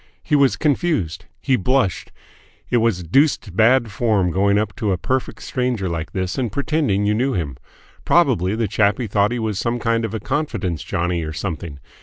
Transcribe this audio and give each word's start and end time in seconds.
He 0.23 0.35
was 0.35 0.57
confused. 0.57 1.25
He 1.39 1.55
blushed. 1.55 2.11
It 2.71 2.77
was 2.77 3.03
deuced 3.03 3.55
bad 3.55 3.91
form 3.91 4.31
going 4.31 4.57
up 4.57 4.75
to 4.77 4.91
a 4.91 4.97
perfect 4.97 5.43
stranger 5.43 5.87
like 5.87 6.11
this 6.11 6.39
and 6.39 6.51
pretending 6.51 7.05
you 7.05 7.13
knew 7.13 7.33
him. 7.33 7.55
Probably 8.03 8.55
the 8.55 8.67
chappie 8.67 9.05
thought 9.05 9.31
he 9.31 9.37
was 9.37 9.59
some 9.59 9.77
kind 9.79 10.03
of 10.03 10.15
a 10.15 10.19
confidence 10.19 10.81
johnnie 10.83 11.21
or 11.21 11.33
something. 11.33 11.77